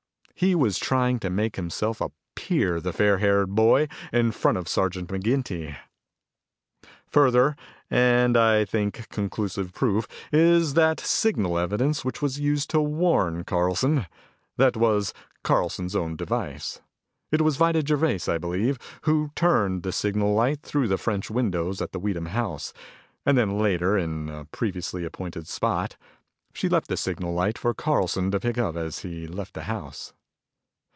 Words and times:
He 0.33 0.55
was 0.55 0.79
trying 0.79 1.19
to 1.19 1.29
make 1.29 1.55
himself 1.55 2.01
appear 2.01 2.79
the 2.81 2.91
fair 2.91 3.19
haired 3.19 3.53
boy 3.53 3.87
in 4.11 4.31
front 4.31 4.57
of 4.57 4.67
Sergeant 4.67 5.07
McGinty. 5.09 5.77
"Further, 7.09 7.55
and 7.91 8.35
I 8.35 8.65
think 8.65 9.07
conclusive 9.09 9.71
proof, 9.71 10.07
is 10.33 10.73
that 10.73 10.99
signal 10.99 11.57
device 11.67 12.03
which 12.03 12.23
was 12.23 12.39
used 12.39 12.71
to 12.71 12.81
'warn' 12.81 13.43
Carlson. 13.43 14.07
That 14.57 14.75
was 14.75 15.13
Carlson's 15.43 15.95
own 15.95 16.15
device. 16.15 16.81
It 17.31 17.41
was 17.41 17.57
Vida 17.57 17.85
Gervais, 17.85 18.21
I 18.27 18.39
believe, 18.39 18.79
who 19.03 19.29
turned 19.35 19.83
the 19.83 19.91
signal 19.91 20.33
light 20.33 20.63
through 20.63 20.87
the 20.87 20.97
French 20.97 21.29
windows 21.29 21.83
at 21.83 21.91
the 21.91 21.99
Weedham 21.99 22.25
house. 22.25 22.73
And 23.27 23.37
then 23.37 23.59
later, 23.59 23.95
in 23.95 24.27
a 24.27 24.45
previously 24.45 25.05
appointed 25.05 25.47
spot, 25.47 25.97
she 26.51 26.67
left 26.67 26.87
the 26.87 26.97
signal 26.97 27.35
light 27.35 27.59
for 27.59 27.75
Carlson 27.75 28.31
to 28.31 28.39
pick 28.39 28.57
up 28.57 28.75
as 28.75 28.99
he 29.01 29.27
left 29.27 29.53
the 29.53 29.65
house. 29.65 30.13